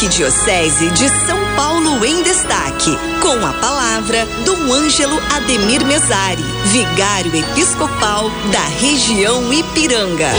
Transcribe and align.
Arquidiocese 0.00 0.88
de 0.92 1.10
São 1.26 1.38
Paulo 1.54 2.02
em 2.06 2.22
Destaque. 2.22 2.98
Com 3.20 3.44
a 3.44 3.52
palavra 3.52 4.24
do 4.46 4.72
Ângelo 4.72 5.20
Ademir 5.36 5.84
Mesari, 5.84 6.42
vigário 6.72 7.36
episcopal 7.36 8.30
da 8.50 8.62
região 8.78 9.52
Ipiranga. 9.52 10.30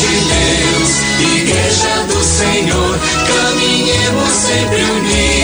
de 0.00 0.16
Deus, 0.16 1.40
Igreja 1.42 2.04
do 2.08 2.24
Senhor, 2.24 2.98
caminhemos 3.28 4.30
sempre 4.30 4.82
unidos 4.82 5.39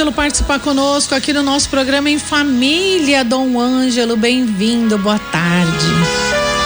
Ângelo 0.00 0.12
participar 0.12 0.58
conosco 0.60 1.14
aqui 1.14 1.30
no 1.30 1.42
nosso 1.42 1.68
programa 1.68 2.08
em 2.08 2.18
família. 2.18 3.22
Dom 3.22 3.60
Ângelo, 3.60 4.16
bem-vindo, 4.16 4.96
boa 4.96 5.18
tarde. 5.18 5.86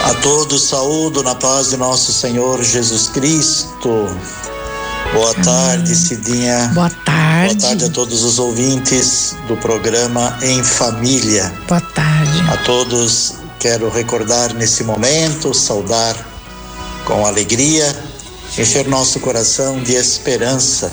A 0.04 0.14
todos 0.22 0.68
saúdo 0.68 1.20
na 1.20 1.34
paz 1.34 1.70
de 1.70 1.76
nosso 1.76 2.12
Senhor 2.12 2.62
Jesus 2.62 3.08
Cristo. 3.08 4.06
Boa 5.12 5.34
tarde, 5.42 5.96
Cidinha. 5.96 6.70
Boa 6.74 6.88
tarde. 6.88 7.56
Boa 7.56 7.70
tarde 7.70 7.84
a 7.86 7.90
todos 7.90 8.22
os 8.22 8.38
ouvintes 8.38 9.34
do 9.48 9.56
programa 9.56 10.38
Em 10.40 10.62
Família. 10.62 11.52
Boa 11.66 11.80
tarde. 11.80 12.40
A 12.52 12.56
todos 12.58 13.34
quero 13.58 13.90
recordar 13.90 14.54
nesse 14.54 14.84
momento, 14.84 15.52
saudar 15.52 16.14
com 17.04 17.26
alegria, 17.26 17.84
encher 18.56 18.86
nosso 18.86 19.18
coração 19.18 19.82
de 19.82 19.94
esperança. 19.94 20.92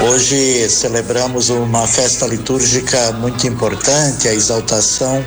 Hoje 0.00 0.70
celebramos 0.70 1.48
uma 1.48 1.84
festa 1.88 2.24
litúrgica 2.24 3.10
muito 3.12 3.48
importante, 3.48 4.28
a 4.28 4.32
exaltação 4.32 5.24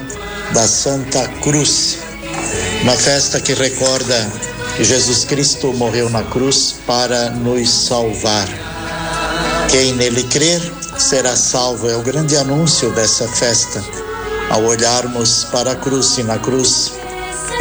da 0.53 0.66
Santa 0.66 1.28
Cruz. 1.41 1.97
Uma 2.81 2.94
festa 2.95 3.41
que 3.41 3.53
recorda 3.53 4.31
que 4.78 4.86
Jesus 4.86 5.25
Cristo 5.25 5.73
morreu 5.73 6.09
na 6.09 6.23
cruz 6.23 6.75
para 6.88 7.30
nos 7.31 7.69
salvar. 7.69 8.47
Quem 9.69 9.94
nele 9.94 10.23
crer 10.23 10.61
será 10.97 11.35
salvo. 11.35 11.89
É 11.89 11.97
o 11.97 12.02
grande 12.02 12.38
anúncio 12.38 12.91
dessa 12.91 13.28
festa. 13.28 13.83
Ao 14.50 14.63
olharmos 14.63 15.44
para 15.52 15.73
a 15.73 15.75
cruz 15.75 16.17
e 16.17 16.23
na 16.23 16.39
cruz 16.39 16.94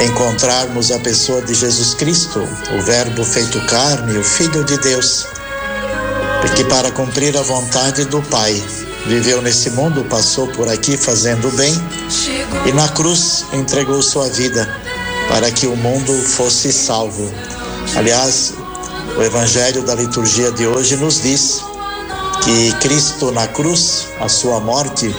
encontrarmos 0.01 0.93
a 0.93 0.99
pessoa 1.01 1.43
de 1.43 1.55
Jesus 1.55 1.93
Cristo, 1.93 2.41
o 2.79 2.83
Verbo 2.83 3.25
feito 3.25 3.61
carne, 3.67 4.17
o 4.17 4.23
Filho 4.25 4.65
de 4.65 4.79
Deus, 4.79 5.27
que 6.49 6.65
para 6.65 6.91
cumprir 6.91 7.37
a 7.37 7.43
vontade 7.43 8.05
do 8.05 8.23
Pai 8.23 8.63
viveu 9.07 9.41
nesse 9.41 9.71
mundo, 9.71 10.05
passou 10.05 10.47
por 10.49 10.69
aqui 10.69 10.97
fazendo 10.97 11.49
o 11.49 11.53
bem 11.53 11.73
e 12.67 12.73
na 12.73 12.89
cruz 12.89 13.45
entregou 13.53 14.03
sua 14.03 14.29
vida 14.29 14.69
para 15.29 15.51
que 15.51 15.67
o 15.67 15.77
mundo 15.77 16.13
fosse 16.23 16.73
salvo. 16.73 17.31
Aliás, 17.97 18.55
o 19.17 19.23
evangelho 19.23 19.83
da 19.83 19.95
liturgia 19.95 20.51
de 20.53 20.67
hoje 20.67 20.97
nos 20.97 21.21
diz 21.21 21.63
que 22.43 22.73
Cristo 22.81 23.31
na 23.31 23.47
cruz, 23.47 24.07
a 24.19 24.29
sua 24.29 24.61
morte, 24.61 25.15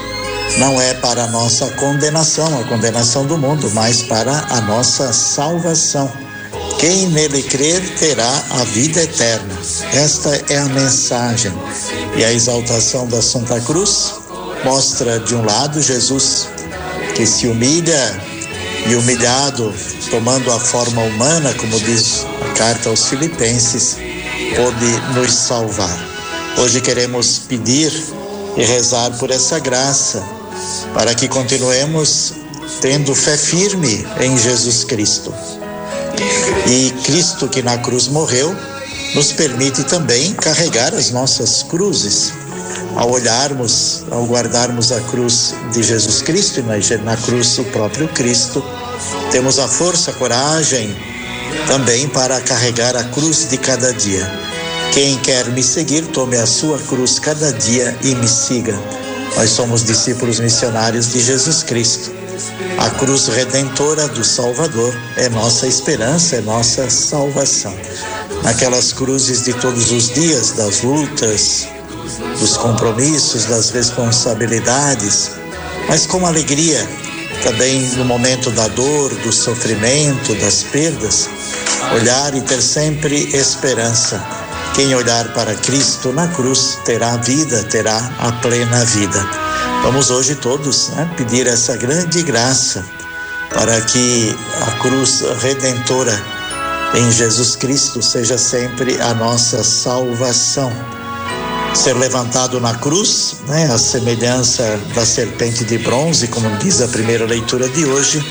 não 0.58 0.82
é 0.82 0.94
para 0.96 1.24
a 1.24 1.28
nossa 1.28 1.68
condenação, 1.72 2.60
a 2.60 2.64
condenação 2.66 3.26
do 3.26 3.38
mundo, 3.38 3.70
mas 3.72 4.02
para 4.02 4.46
a 4.50 4.62
nossa 4.62 5.14
salvação. 5.14 6.12
Quem 6.80 7.08
nele 7.08 7.44
crer 7.44 7.82
terá 7.98 8.44
a 8.50 8.64
vida 8.64 9.04
eterna. 9.04 9.58
Esta 9.94 10.36
é 10.50 10.58
a 10.58 10.66
mensagem. 10.66 11.52
E 12.18 12.24
a 12.24 12.34
exaltação 12.34 13.08
da 13.08 13.22
Santa 13.22 13.60
Cruz 13.62 14.14
mostra, 14.64 15.20
de 15.20 15.36
um 15.36 15.46
lado, 15.46 15.82
Jesus 15.82 16.48
que 17.16 17.26
se 17.26 17.48
humilha 17.48 18.22
e 18.88 18.96
humilhado, 18.96 19.74
tomando 20.10 20.52
a 20.52 20.60
forma 20.60 21.02
humana, 21.04 21.54
como 21.54 21.80
diz 21.80 22.26
a 22.50 22.54
carta 22.54 22.90
aos 22.90 23.06
Filipenses, 23.06 23.98
pôde 24.56 25.20
nos 25.20 25.32
salvar. 25.34 25.98
Hoje 26.58 26.82
queremos 26.82 27.40
pedir 27.40 27.92
e 28.58 28.64
rezar 28.64 29.12
por 29.18 29.30
essa 29.30 29.60
graça, 29.60 30.24
para 30.94 31.14
que 31.14 31.28
continuemos 31.28 32.34
tendo 32.82 33.14
fé 33.14 33.38
firme 33.38 34.06
em 34.20 34.38
Jesus 34.38 34.84
Cristo. 34.84 35.34
E 36.68 36.92
Cristo 37.04 37.48
que 37.48 37.62
na 37.62 37.78
cruz 37.78 38.08
morreu, 38.08 38.56
nos 39.16 39.32
permite 39.32 39.84
também 39.84 40.34
carregar 40.34 40.94
as 40.94 41.12
nossas 41.12 41.64
cruzes. 41.64 42.34
Ao 42.96 43.10
olharmos, 43.10 44.04
ao 44.12 44.26
guardarmos 44.26 44.92
a 44.92 45.00
cruz 45.02 45.54
de 45.72 45.82
Jesus 45.84 46.22
Cristo 46.22 46.60
e 46.60 46.98
na, 46.98 47.18
cruz 47.18 47.58
o 47.58 47.64
próprio 47.66 48.08
Cristo, 48.10 48.64
temos 49.32 49.60
a 49.60 49.68
força, 49.68 50.12
a 50.12 50.14
coragem 50.14 50.96
também 51.68 52.08
para 52.10 52.40
carregar 52.42 52.96
a 52.96 53.04
cruz 53.06 53.50
de 53.50 53.58
cada 53.58 53.94
dia. 53.94 54.30
Quem 54.94 55.18
quer 55.20 55.50
me 55.50 55.64
seguir, 55.64 56.06
tome 56.08 56.38
a 56.38 56.46
sua 56.46 56.78
cruz 56.80 57.18
cada 57.18 57.54
dia 57.54 57.98
e 58.04 58.14
me 58.16 58.28
siga. 58.28 58.78
Nós 59.38 59.50
somos 59.50 59.84
discípulos 59.84 60.40
missionários 60.40 61.14
de 61.14 61.22
Jesus 61.22 61.64
Cristo. 61.64 62.21
A 62.78 62.90
cruz 62.92 63.28
redentora 63.28 64.08
do 64.08 64.24
Salvador 64.24 64.94
é 65.16 65.30
nossa 65.30 65.68
esperança, 65.68 66.38
é 66.38 66.42
nossa 66.42 66.90
salvação. 66.90 67.76
Naquelas 68.44 68.92
cruzes 68.94 69.44
de 69.44 69.54
todos 69.54 69.92
os 69.92 70.10
dias, 70.10 70.52
das 70.52 70.82
lutas, 70.82 71.68
dos 72.40 72.58
compromissos, 72.58 73.46
das 73.46 73.70
responsabilidades, 73.70 75.32
mas 75.88 76.06
com 76.06 76.26
alegria, 76.26 76.88
também 77.44 77.82
no 77.98 78.06
momento 78.06 78.52
da 78.52 78.68
dor, 78.70 79.14
do 79.16 79.32
sofrimento, 79.32 80.36
das 80.36 80.64
perdas, 80.64 81.30
olhar 81.94 82.36
e 82.36 82.42
ter 82.42 82.62
sempre 82.62 83.36
esperança. 83.36 84.24
Quem 84.76 84.96
olhar 84.96 85.34
para 85.34 85.54
Cristo 85.56 86.14
na 86.14 86.28
cruz 86.30 86.78
terá 86.86 87.18
vida, 87.18 87.64
terá 87.64 87.98
a 88.20 88.32
plena 88.34 88.86
vida. 88.86 89.51
Vamos 89.84 90.10
hoje 90.10 90.36
todos 90.36 90.90
né, 90.90 91.12
pedir 91.18 91.48
essa 91.48 91.76
grande 91.76 92.24
graça 92.24 92.86
para 93.50 93.82
que 93.82 94.36
a 94.62 94.72
cruz 94.80 95.22
redentora 95.42 96.24
em 96.94 97.12
Jesus 97.12 97.56
Cristo 97.56 98.02
seja 98.02 98.38
sempre 98.38 99.02
a 99.02 99.14
nossa 99.14 99.64
salvação. 99.64 100.72
Ser 101.74 101.94
levantado 101.94 102.60
na 102.60 102.76
cruz, 102.76 103.38
né, 103.48 103.72
a 103.72 103.78
semelhança 103.78 104.80
da 104.94 105.06
serpente 105.06 105.64
de 105.64 105.78
bronze, 105.78 106.28
como 106.28 106.50
diz 106.58 106.82
a 106.82 106.88
primeira 106.88 107.26
leitura 107.26 107.68
de 107.70 107.86
hoje, 107.86 108.24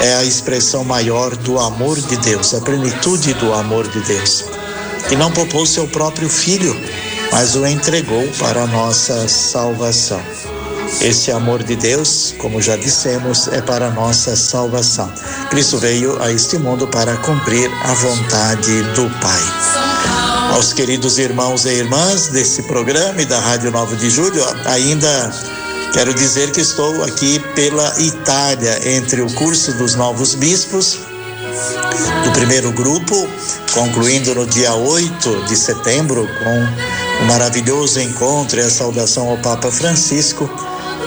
é 0.00 0.14
a 0.16 0.24
expressão 0.24 0.84
maior 0.84 1.34
do 1.36 1.58
amor 1.58 1.98
de 2.00 2.16
Deus, 2.18 2.54
a 2.54 2.60
plenitude 2.60 3.34
do 3.34 3.52
amor 3.52 3.88
de 3.88 4.00
Deus 4.00 4.44
que 5.08 5.16
não 5.16 5.30
poupou 5.30 5.66
seu 5.66 5.86
próprio 5.86 6.28
filho, 6.28 6.74
mas 7.30 7.54
o 7.54 7.66
entregou 7.66 8.26
para 8.38 8.62
a 8.62 8.66
nossa 8.66 9.28
salvação. 9.28 10.20
Esse 11.00 11.30
amor 11.30 11.62
de 11.62 11.76
Deus, 11.76 12.34
como 12.38 12.60
já 12.60 12.76
dissemos, 12.76 13.48
é 13.48 13.60
para 13.60 13.90
nossa 13.90 14.36
salvação. 14.36 15.12
Cristo 15.50 15.78
veio 15.78 16.20
a 16.22 16.30
este 16.32 16.58
mundo 16.58 16.86
para 16.88 17.16
cumprir 17.18 17.70
a 17.82 17.92
vontade 17.94 18.82
do 18.94 19.10
Pai. 19.20 19.42
Aos 20.54 20.72
queridos 20.72 21.18
irmãos 21.18 21.64
e 21.64 21.70
irmãs 21.70 22.28
desse 22.28 22.62
programa 22.62 23.20
e 23.20 23.26
da 23.26 23.40
Rádio 23.40 23.70
9 23.70 23.96
de 23.96 24.08
Julho, 24.08 24.44
ainda 24.66 25.32
quero 25.92 26.14
dizer 26.14 26.52
que 26.52 26.60
estou 26.60 27.02
aqui 27.02 27.38
pela 27.54 27.92
Itália, 28.00 28.96
entre 28.96 29.20
o 29.20 29.32
curso 29.34 29.72
dos 29.72 29.94
novos 29.94 30.34
bispos 30.34 31.00
do 32.24 32.32
primeiro 32.32 32.72
grupo, 32.72 33.28
concluindo 33.72 34.34
no 34.34 34.46
dia 34.46 34.74
8 34.74 35.44
de 35.44 35.56
setembro 35.56 36.28
com 36.42 36.58
o 36.58 37.22
um 37.22 37.26
maravilhoso 37.26 38.00
encontro 38.00 38.58
e 38.58 38.62
a 38.62 38.70
saudação 38.70 39.28
ao 39.28 39.38
Papa 39.38 39.70
Francisco. 39.70 40.48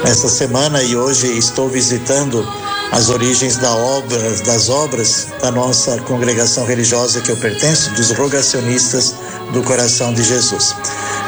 Nesta 0.03 0.29
semana 0.29 0.81
e 0.83 0.95
hoje 0.95 1.37
estou 1.37 1.67
visitando 1.69 2.47
as 2.91 3.09
origens 3.09 3.57
da 3.57 3.75
obra, 3.75 4.31
das 4.45 4.69
obras 4.69 5.27
da 5.41 5.51
nossa 5.51 5.99
congregação 6.01 6.65
religiosa 6.65 7.19
que 7.21 7.31
eu 7.31 7.37
pertenço, 7.37 7.91
dos 7.91 8.11
rogacionistas 8.11 9.15
do 9.51 9.61
coração 9.63 10.13
de 10.13 10.23
Jesus. 10.23 10.75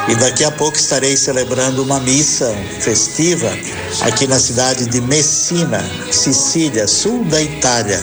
E 0.08 0.14
daqui 0.14 0.44
a 0.44 0.50
pouco 0.50 0.76
estarei 0.76 1.16
celebrando 1.16 1.82
uma 1.82 2.00
missa 2.00 2.54
festiva 2.80 3.50
aqui 4.00 4.26
na 4.26 4.38
cidade 4.38 4.86
de 4.86 5.00
Messina, 5.00 5.84
Sicília, 6.10 6.86
sul 6.86 7.24
da 7.24 7.42
Itália, 7.42 8.02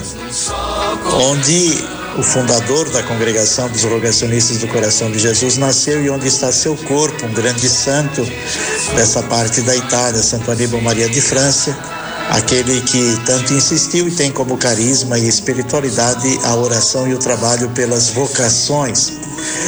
onde 1.13 1.84
o 2.18 2.24
fundador 2.24 2.90
da 2.90 3.04
congregação 3.04 3.69
dos 3.69 3.84
rogacionistas 3.84 4.58
do 4.58 4.68
coração 4.68 5.12
de 5.12 5.19
Jesus 5.19 5.58
nasceu 5.58 6.04
e 6.04 6.10
onde 6.10 6.28
está 6.28 6.52
seu 6.52 6.75
corpo, 6.75 7.28
um 7.28 7.34
grande 7.34 7.69
santo 7.69 8.25
dessa 8.96 9.22
parte 9.24 9.62
da 9.62 9.75
Itália, 9.75 10.22
Santo 10.24 10.50
Aníbal 10.50 10.81
Maria 10.81 11.08
de 11.08 11.22
França, 11.22 11.78
aquele 12.30 12.81
que 12.81 13.19
tanto 13.24 13.54
insistiu 13.54 14.08
e 14.08 14.12
tem 14.12 14.31
como 14.31 14.58
carisma 14.58 15.19
e 15.19 15.28
espiritualidade 15.28 16.40
a 16.44 16.56
oração 16.56 17.08
e 17.08 17.14
o 17.14 17.19
trabalho 17.19 17.69
pelas 17.69 18.10
vocações. 18.10 19.13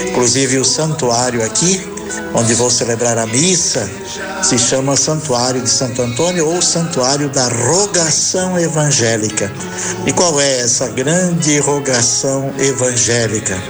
Inclusive 0.08 0.58
o 0.58 0.66
santuário 0.66 1.44
aqui 1.44 1.99
onde 2.34 2.54
vou 2.54 2.70
celebrar 2.70 3.18
a 3.18 3.26
missa, 3.26 3.90
se 4.44 4.58
chama 4.58 4.96
Santuário 4.96 5.62
de 5.62 5.70
Santo 5.70 6.02
Antônio 6.02 6.48
ou 6.48 6.62
Santuário 6.62 7.30
da 7.30 7.48
Rogação 7.48 8.58
Evangélica. 8.58 9.52
E 10.06 10.14
qual 10.14 10.40
é 10.40 10.62
essa 10.62 10.88
grande 10.90 11.60
rogação 11.60 12.52
evangélica? 12.58 13.62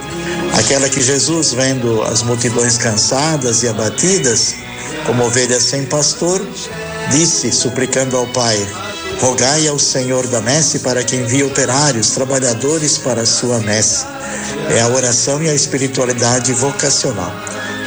Aquela 0.58 0.88
que 0.88 1.00
Jesus, 1.00 1.52
vendo 1.52 2.02
as 2.02 2.22
multidões 2.22 2.76
cansadas 2.76 3.62
e 3.62 3.68
abatidas, 3.68 4.54
como 5.06 5.24
ovelhas 5.24 5.62
sem 5.62 5.84
pastor, 5.86 6.40
disse, 7.10 7.52
suplicando 7.52 8.16
ao 8.16 8.26
Pai: 8.28 8.58
Rogai 9.20 9.68
ao 9.68 9.78
Senhor 9.78 10.26
da 10.26 10.40
messe 10.40 10.80
para 10.80 11.04
que 11.04 11.16
envie 11.16 11.44
operários, 11.44 12.10
trabalhadores 12.10 12.98
para 12.98 13.22
a 13.22 13.26
sua 13.26 13.58
messe. 13.60 14.04
É 14.70 14.80
a 14.80 14.88
oração 14.88 15.42
e 15.42 15.48
a 15.48 15.54
espiritualidade 15.54 16.52
vocacional. 16.52 17.32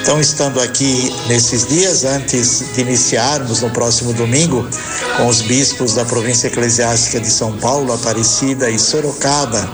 Então, 0.03 0.19
estando 0.19 0.59
aqui 0.59 1.15
nesses 1.29 1.65
dias, 1.65 2.03
antes 2.03 2.73
de 2.75 2.81
iniciarmos 2.81 3.61
no 3.61 3.69
próximo 3.69 4.11
domingo, 4.11 4.67
com 5.15 5.27
os 5.27 5.41
bispos 5.41 5.93
da 5.93 6.03
província 6.03 6.47
eclesiástica 6.47 7.21
de 7.21 7.31
São 7.31 7.55
Paulo, 7.59 7.93
Aparecida 7.93 8.69
e 8.69 8.77
Sorocaba, 8.77 9.65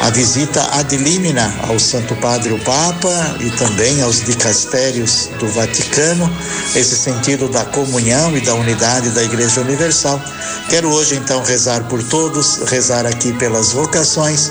a 0.00 0.10
visita 0.10 0.68
ad 0.72 0.96
limina 0.96 1.54
ao 1.68 1.78
Santo 1.78 2.16
Padre 2.16 2.52
o 2.52 2.58
Papa 2.64 3.36
e 3.38 3.50
também 3.52 4.02
aos 4.02 4.24
dicastérios 4.24 5.30
do 5.38 5.46
Vaticano, 5.46 6.28
esse 6.74 6.96
sentido 6.96 7.48
da 7.48 7.64
comunhão 7.66 8.36
e 8.36 8.40
da 8.40 8.54
unidade 8.54 9.10
da 9.10 9.22
Igreja 9.22 9.60
Universal. 9.60 10.20
Quero 10.68 10.90
hoje 10.90 11.14
então 11.14 11.40
rezar 11.44 11.84
por 11.84 12.02
todos, 12.02 12.56
rezar 12.66 13.06
aqui 13.06 13.32
pelas 13.34 13.70
vocações 13.70 14.50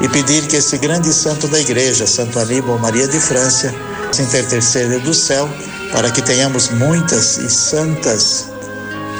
e 0.00 0.08
pedir 0.08 0.46
que 0.46 0.56
esse 0.56 0.78
grande 0.78 1.12
santo 1.12 1.46
da 1.46 1.60
Igreja, 1.60 2.06
Santo 2.06 2.38
Aníbal 2.38 2.78
Maria 2.78 3.06
de 3.06 3.20
França, 3.20 3.72
interceda 4.20 4.98
do 4.98 5.14
céu 5.14 5.48
para 5.92 6.10
que 6.10 6.20
tenhamos 6.20 6.68
muitas 6.70 7.38
e 7.38 7.48
santas 7.48 8.46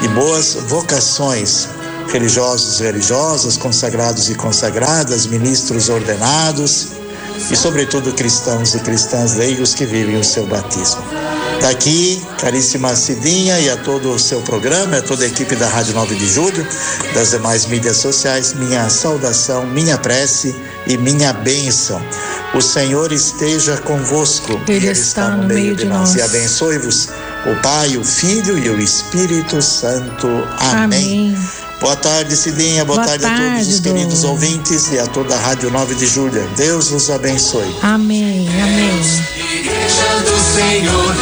e 0.03 0.09
boas 0.09 0.55
vocações 0.67 1.69
religiosos 2.13 2.81
e 2.81 2.83
religiosas, 2.83 3.57
consagrados 3.57 4.29
e 4.29 4.35
consagradas, 4.35 5.27
ministros 5.27 5.89
ordenados 5.89 6.89
e, 7.51 7.57
sobretudo, 7.57 8.13
cristãos 8.13 8.75
e 8.75 8.81
cristãs 8.81 9.35
leigos 9.35 9.75
que 9.75 9.87
vivem 9.87 10.17
o 10.17 10.25
seu 10.25 10.47
batismo. 10.47 11.03
Daqui, 11.61 12.21
caríssima 12.39 12.95
Cidinha 12.97 13.61
e 13.61 13.71
a 13.71 13.77
todo 13.77 14.11
o 14.11 14.19
seu 14.19 14.41
programa, 14.43 14.99
a 14.99 15.03
toda 15.03 15.25
a 15.25 15.29
equipe 15.29 15.55
da 15.55 15.69
Rádio 15.69 15.95
9 15.95 16.17
de 16.17 16.29
Julho, 16.29 16.67
das 17.15 17.31
demais 17.31 17.67
mídias 17.67 17.99
sociais, 17.99 18.53
minha 18.53 18.89
saudação, 18.91 19.65
minha 19.67 19.97
prece 19.97 20.55
e 20.87 20.99
minha 20.99 21.33
bênção. 21.33 22.03
O 22.55 22.61
Senhor 22.61 23.13
esteja 23.13 23.79
convosco. 23.79 24.61
Ele, 24.69 24.87
Ele 24.87 24.91
está, 24.91 25.31
no 25.31 25.45
meio, 25.45 25.61
meio 25.61 25.77
de 25.77 25.85
nós. 25.87 26.11
nós. 26.11 26.15
E 26.17 26.23
abençoe-vos 26.23 27.09
o 27.47 27.63
Pai, 27.63 27.97
o 27.97 28.05
Filho 28.05 28.59
e 28.59 28.69
o 28.69 28.79
Espírito 28.79 29.61
Santo. 29.63 30.29
Amém. 30.59 31.35
Amém. 31.35 31.49
Boa 31.81 31.97
tarde, 31.97 32.37
Cidinha. 32.37 32.85
Boa, 32.85 32.99
Boa 32.99 33.09
tarde, 33.09 33.25
tarde, 33.25 33.43
a 33.43 33.51
todos 33.55 33.69
os 33.69 33.81
queridos 33.81 34.25
ouvintes 34.25 34.93
e 34.93 34.99
a 34.99 35.07
toda 35.07 35.35
a 35.35 35.39
Rádio 35.39 35.71
9 35.71 35.95
de 35.95 36.07
Julho. 36.07 36.49
Deus 36.57 36.89
vos 36.91 37.11
abençoe. 37.11 37.75
Amém. 37.83 38.47
Amém. 38.49 39.01
Igreja 39.37 40.21
do 40.25 40.39
Senhor 40.55 41.13